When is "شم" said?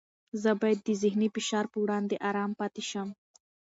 2.89-3.09